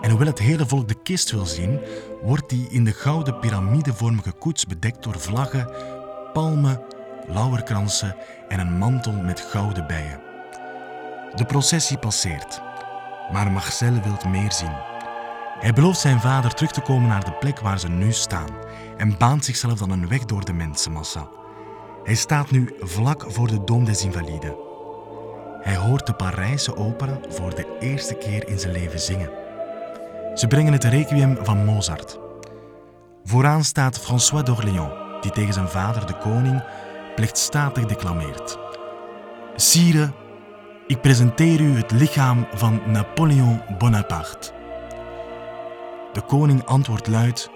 [0.00, 1.80] En hoewel het hele volk de kist wil zien,
[2.22, 5.70] wordt die in de gouden piramidevormige koets bedekt door vlaggen,
[6.32, 6.80] palmen,
[7.26, 8.16] lauwerkransen
[8.48, 10.20] en een mantel met gouden bijen.
[11.34, 12.60] De processie passeert,
[13.32, 14.76] maar Marcel wil meer zien.
[15.60, 18.50] Hij belooft zijn vader terug te komen naar de plek waar ze nu staan
[18.96, 21.28] en baant zichzelf dan een weg door de mensenmassa.
[22.04, 24.52] Hij staat nu vlak voor de Dom des Invalides.
[25.60, 29.30] Hij hoort de Parijse opera voor de eerste keer in zijn leven zingen.
[30.34, 32.18] Ze brengen het requiem van Mozart.
[33.24, 36.62] Vooraan staat François d'Orléans, die tegen zijn vader, de koning,
[37.14, 38.58] plichtstatig declameert.
[39.56, 40.12] Sire,
[40.86, 44.52] ik presenteer u het lichaam van Napoleon Bonaparte.
[46.12, 47.50] De koning antwoordt luid: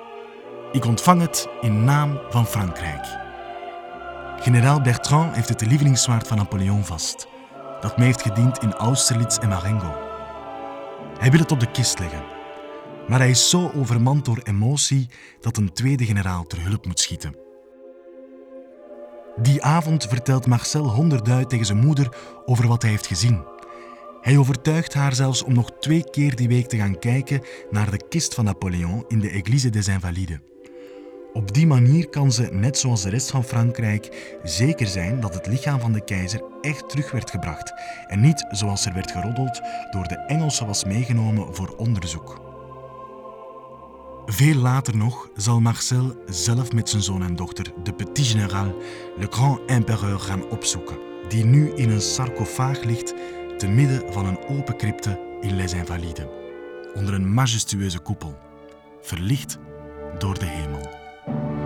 [0.73, 3.27] Ik ontvang het in naam van Frankrijk.
[4.41, 7.29] Generaal Bertrand heeft het lievelingszwaard van Napoleon vast,
[7.81, 9.95] dat mij heeft gediend in Austerlitz en Marengo.
[11.19, 12.25] Hij wil het op de kist leggen,
[13.09, 15.09] maar hij is zo overmand door emotie
[15.41, 17.37] dat een tweede generaal ter hulp moet schieten.
[19.37, 23.45] Die avond vertelt Marcel honderdduit tegen zijn moeder over wat hij heeft gezien.
[24.21, 28.09] Hij overtuigt haar zelfs om nog twee keer die week te gaan kijken naar de
[28.09, 30.39] kist van Napoleon in de Église des Invalides.
[31.33, 35.47] Op die manier kan ze, net zoals de rest van Frankrijk, zeker zijn dat het
[35.47, 37.73] lichaam van de keizer echt terug werd gebracht
[38.07, 39.61] en niet, zoals er werd geroddeld,
[39.91, 42.41] door de Engelsen was meegenomen voor onderzoek.
[44.27, 48.77] Veel later nog zal Marcel zelf met zijn zoon en dochter de Petit Général,
[49.17, 53.15] le Grand Empereur, gaan opzoeken, die nu in een sarcofaag ligt
[53.59, 56.27] te midden van een open crypte in Les Invalides,
[56.95, 58.39] onder een majestueuze koepel,
[59.01, 59.59] verlicht
[60.19, 61.08] door de hemel.
[61.29, 61.58] thank you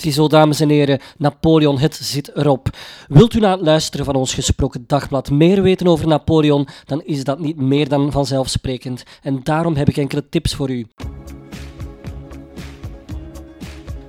[0.00, 2.68] Ziezo, dames en heren, Napoleon, het zit erop.
[3.08, 7.24] Wilt u na het luisteren van ons gesproken dagblad meer weten over Napoleon, dan is
[7.24, 9.02] dat niet meer dan vanzelfsprekend.
[9.22, 10.86] En daarom heb ik enkele tips voor u.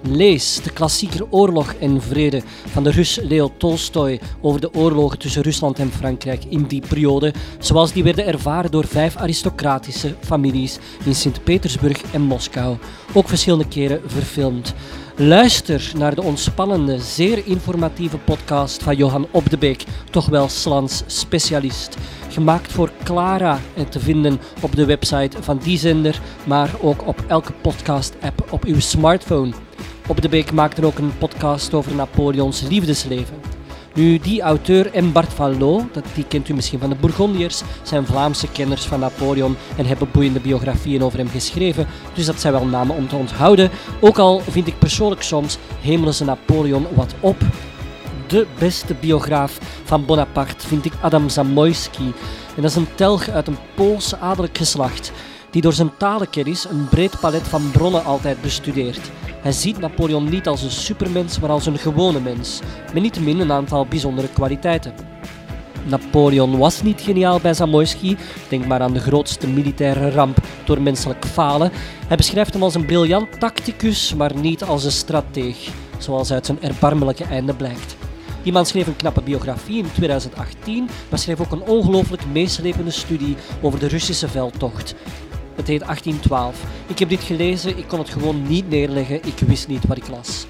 [0.03, 5.41] Lees de klassieker Oorlog en Vrede van de Rus Leo Tolstoy over de oorlogen tussen
[5.41, 11.15] Rusland en Frankrijk in die periode, zoals die werden ervaren door vijf aristocratische families in
[11.15, 12.77] Sint-Petersburg en Moskou,
[13.13, 14.73] ook verschillende keren verfilmd.
[15.15, 21.03] Luister naar de ontspannende, zeer informatieve podcast van Johan Op de Beek, toch wel Slans
[21.05, 21.97] specialist.
[22.29, 27.23] Gemaakt voor Clara en te vinden op de website van die zender, maar ook op
[27.27, 29.51] elke podcast-app op uw smartphone.
[30.07, 33.60] Op de Beek maakte ook een podcast over Napoleons liefdesleven.
[33.93, 37.61] Nu, die auteur en Bart van Loo, dat, die kent u misschien van de Bourgondiërs,
[37.83, 42.53] zijn Vlaamse kenners van Napoleon en hebben boeiende biografieën over hem geschreven, dus dat zijn
[42.53, 43.69] wel namen om te onthouden.
[43.99, 47.37] Ook al vind ik persoonlijk soms Hemelse Napoleon wat op.
[48.27, 52.13] De beste biograaf van Bonaparte vind ik Adam Zamoyski.
[52.55, 55.11] En dat is een telg uit een Poolse adellijk geslacht,
[55.51, 59.11] die door zijn talenkennis een breed palet van bronnen altijd bestudeert.
[59.41, 62.59] Hij ziet Napoleon niet als een supermens, maar als een gewone mens,
[62.93, 64.93] met niettemin een aantal bijzondere kwaliteiten.
[65.85, 68.17] Napoleon was niet geniaal bij Zamoyski,
[68.49, 71.71] denk maar aan de grootste militaire ramp door menselijk falen.
[72.07, 76.61] Hij beschrijft hem als een briljant tacticus, maar niet als een strateeg, zoals uit zijn
[76.61, 77.95] erbarmelijke einde blijkt.
[78.43, 83.35] Die man schreef een knappe biografie in 2018, maar schreef ook een ongelooflijk meeslepende studie
[83.61, 84.95] over de Russische veldtocht.
[85.61, 86.63] Het heet 1812.
[86.87, 90.07] Ik heb dit gelezen, ik kon het gewoon niet neerleggen, ik wist niet wat ik
[90.07, 90.45] las.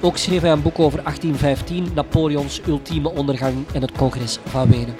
[0.00, 4.94] Ook schreef hij een boek over 1815, Napoleons ultieme ondergang en het congres van Wenen.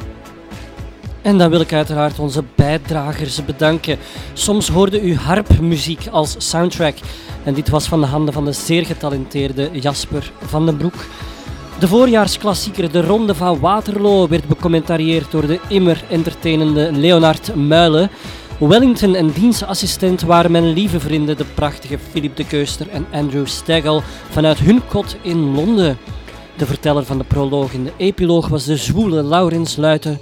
[1.22, 3.98] En dan wil ik uiteraard onze bijdragers bedanken.
[4.32, 6.96] Soms hoorde u harpmuziek als soundtrack.
[7.44, 11.06] En dit was van de handen van de zeer getalenteerde Jasper van den Broek.
[11.78, 18.10] De voorjaarsklassieker De Ronde van Waterloo werd becommentarieerd door de immer entertainende Leonard Muilen.
[18.58, 24.02] Wellington en dienstassistent waren mijn lieve vrienden, de prachtige Philip de Keuster en Andrew Stegel,
[24.30, 25.98] vanuit hun kot in Londen.
[26.56, 30.18] De verteller van de proloog in de epiloog was de zwoele Laurens Luiten.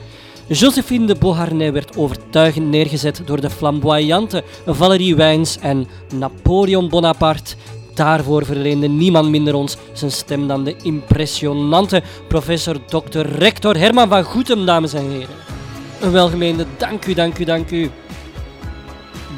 [0.47, 7.55] Josephine de Beauharnais werd overtuigend neergezet door de flamboyante Valérie Wijns en Napoleon Bonaparte.
[7.95, 13.21] Daarvoor verleende niemand minder ons zijn stem dan de impressionante professor Dr.
[13.21, 15.35] Rector Herman van Goetem, dames en heren.
[16.01, 17.91] Een welgemeende dank u, dank u, dank u.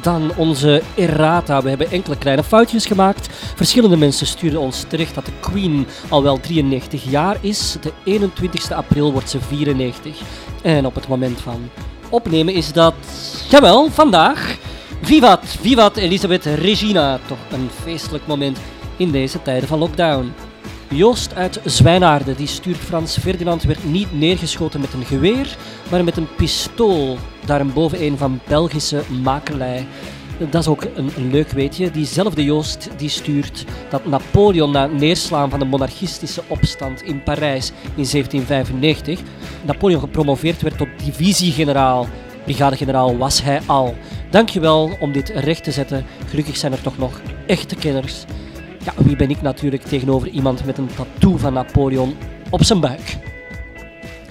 [0.01, 1.61] Dan onze errata.
[1.61, 3.29] We hebben enkele kleine foutjes gemaakt.
[3.55, 7.77] Verschillende mensen stuurden ons terecht dat de Queen al wel 93 jaar is.
[7.81, 10.17] De 21 april wordt ze 94.
[10.61, 11.69] En op het moment van
[12.09, 12.95] opnemen is dat,
[13.49, 14.57] jawel, vandaag.
[15.01, 17.19] Vivat, vivat Elisabeth Regina.
[17.27, 18.57] Toch een feestelijk moment
[18.97, 20.33] in deze tijden van lockdown.
[20.91, 25.57] Joost uit Zwijnaarden die stuurt Frans Ferdinand werd niet neergeschoten met een geweer,
[25.91, 27.17] maar met een pistool.
[27.45, 29.87] Daarboven een van Belgische makelij.
[30.49, 31.91] Dat is ook een, leuk weetje.
[31.91, 37.69] Diezelfde Joost die stuurt dat Napoleon na het neerslaan van de monarchistische opstand in Parijs
[37.69, 39.19] in 1795,
[39.65, 42.07] Napoleon gepromoveerd werd tot divisiegeneraal.
[42.43, 43.95] Brigadegeneraal was hij al.
[44.29, 46.05] Dankjewel om dit recht te zetten.
[46.25, 48.25] Gelukkig zijn er toch nog echte kenners.
[48.83, 52.15] Ja, wie ben ik natuurlijk tegenover iemand met een tattoo van Napoleon
[52.49, 53.28] op zijn buik?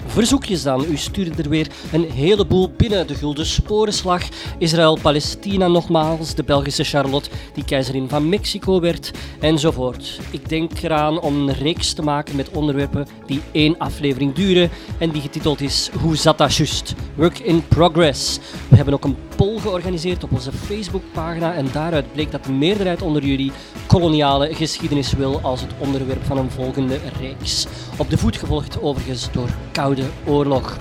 [0.09, 0.85] Verzoekjes dan.
[0.89, 3.07] U stuurde er weer een heleboel binnen.
[3.07, 4.23] De Gulden Sporenslag,
[4.57, 10.19] Israël-Palestina nogmaals, de Belgische Charlotte die keizerin van Mexico werd, enzovoort.
[10.31, 15.09] Ik denk eraan om een reeks te maken met onderwerpen die één aflevering duren en
[15.09, 16.93] die getiteld is Hoe zat dat just?
[17.15, 18.39] Work in progress.
[18.67, 23.01] We hebben ook een poll georganiseerd op onze Facebookpagina en daaruit bleek dat de meerderheid
[23.01, 23.51] onder jullie
[23.87, 27.67] koloniale geschiedenis wil als het onderwerp van een volgende reeks.
[27.97, 30.77] Op de voet gevolgd overigens door Koude Oorlog.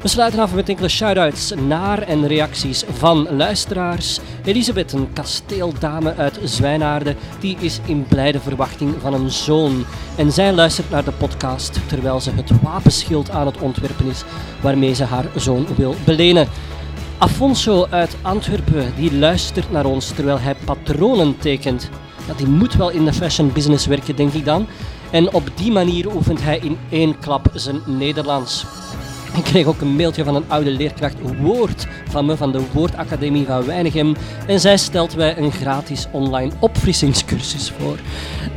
[0.00, 4.18] We sluiten af met enkele shout-outs naar en reacties van luisteraars.
[4.44, 9.84] Elisabeth, een kasteeldame uit Zwijnaarden, die is in blijde verwachting van een zoon.
[10.16, 14.24] En zij luistert naar de podcast terwijl ze het wapenschild aan het ontwerpen is
[14.62, 16.48] waarmee ze haar zoon wil belenen.
[17.18, 21.90] Afonso uit Antwerpen, die luistert naar ons terwijl hij patronen tekent.
[22.26, 24.66] Ja, die moet wel in de fashion business werken, denk ik dan.
[25.10, 28.64] En op die manier oefent hij in één klap zijn Nederlands.
[29.36, 33.46] Ik kreeg ook een mailtje van een oude leerkracht Woord van me van de Woordacademie
[33.46, 34.16] van Weinigem.
[34.46, 37.98] En zij stelt wij een gratis online opfrissingscursus voor.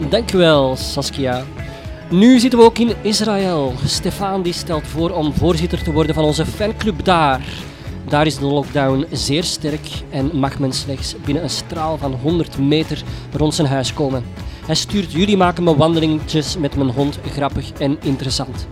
[0.10, 1.44] Dankjewel, Saskia.
[2.10, 3.74] Nu zitten we ook in Israël.
[3.86, 7.42] Stefan die stelt voor om voorzitter te worden van onze fanclub daar.
[8.08, 12.58] Daar is de lockdown zeer sterk en mag men slechts binnen een straal van 100
[12.58, 13.04] meter
[13.36, 14.24] rond zijn huis komen.
[14.70, 18.68] Hij stuurt jullie maken me wandelingetjes met mijn hond grappig en interessant.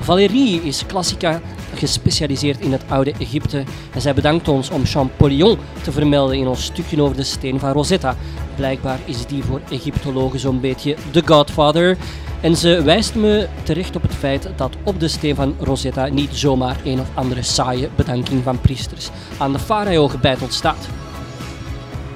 [0.00, 1.40] Valérie is klassica
[1.74, 3.64] gespecialiseerd in het oude Egypte.
[3.94, 7.72] En zij bedankt ons om Champollion te vermelden in ons stukje over de steen van
[7.72, 8.16] Rosetta.
[8.56, 11.96] Blijkbaar is die voor Egyptologen zo'n beetje de godfather.
[12.40, 16.30] En ze wijst me terecht op het feit dat op de steen van Rosetta niet
[16.32, 20.88] zomaar een of andere saaie bedanking van priesters aan de farao gebeiteld staat.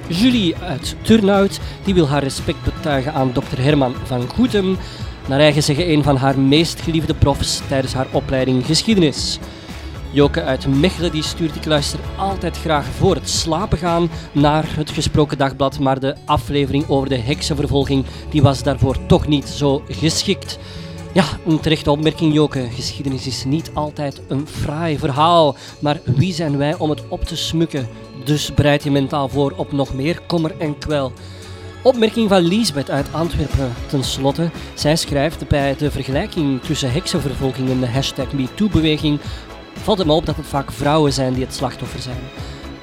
[0.09, 4.77] Julie uit Turnhout die wil haar respect betuigen aan dokter Herman van Goetem,
[5.27, 9.39] naar eigen zeggen een van haar meest geliefde profs tijdens haar opleiding geschiedenis.
[10.11, 14.89] Joke uit Mechelen die stuurt ik luister altijd graag voor het slapen gaan naar het
[14.89, 20.59] gesproken dagblad, maar de aflevering over de heksenvervolging die was daarvoor toch niet zo geschikt.
[21.17, 22.67] Ja, een terechte opmerking Joke.
[22.69, 27.35] Geschiedenis is niet altijd een fraai verhaal, maar wie zijn wij om het op te
[27.35, 27.87] smukken?
[28.23, 31.11] Dus bereid je mentaal voor op nog meer kommer en kwel.
[31.83, 33.73] Opmerking van Liesbeth uit Antwerpen.
[33.87, 39.19] Ten slotte, zij schrijft bij de vergelijking tussen heksenvervolging en de hashtag MeToo-beweging
[39.73, 42.19] valt het me op dat het vaak vrouwen zijn die het slachtoffer zijn.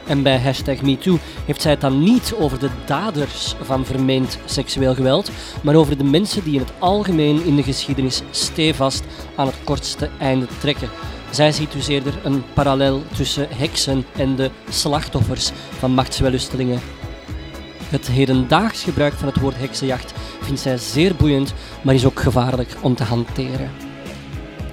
[0.07, 4.95] En bij hashtag MeToo heeft zij het dan niet over de daders van vermeend seksueel
[4.95, 5.31] geweld,
[5.63, 9.05] maar over de mensen die in het algemeen in de geschiedenis stevast
[9.37, 10.89] aan het kortste einde trekken.
[11.31, 16.81] Zij ziet dus eerder een parallel tussen heksen en de slachtoffers van machtswellustelingen.
[17.89, 22.77] Het hedendaags gebruik van het woord heksenjacht vindt zij zeer boeiend, maar is ook gevaarlijk
[22.81, 23.84] om te hanteren.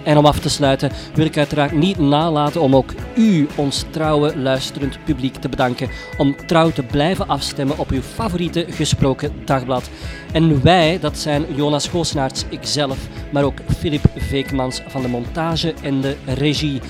[0.03, 4.37] En om af te sluiten wil ik uiteraard niet nalaten om ook u, ons trouwe
[4.37, 9.89] luisterend publiek, te bedanken om trouw te blijven afstemmen op uw favoriete gesproken dagblad.
[10.31, 12.97] En wij, dat zijn Jonas Goosenaerts, ikzelf,
[13.31, 16.81] maar ook Filip Veekmans van de montage en de regie.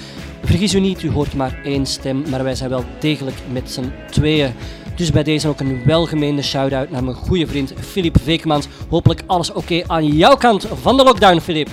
[0.43, 3.91] Vergis u niet, u hoort maar één stem, maar wij zijn wel degelijk met z'n
[4.09, 4.53] tweeën.
[4.95, 8.67] Dus bij deze ook een welgemeende shout-out naar mijn goede vriend Filip Veekmans.
[8.89, 11.69] Hopelijk alles oké aan jouw kant van de lockdown, Filip.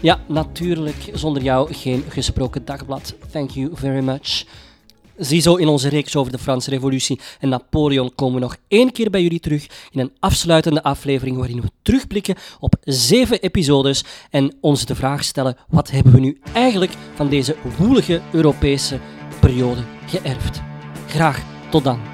[0.00, 3.14] Ja, natuurlijk zonder jou geen gesproken dagblad.
[3.30, 4.44] Thank you very much.
[5.16, 9.10] Ziezo in onze reeks over de Franse Revolutie en Napoleon komen we nog één keer
[9.10, 14.84] bij jullie terug in een afsluitende aflevering waarin we terugblikken op zeven episodes en ons
[14.84, 18.98] de vraag stellen: wat hebben we nu eigenlijk van deze woelige Europese
[19.40, 20.62] periode geërfd?
[21.06, 22.13] Graag tot dan.